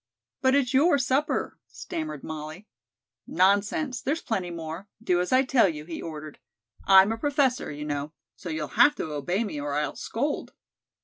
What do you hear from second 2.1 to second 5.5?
Molly. "Nonsense, there's plenty more. Do as I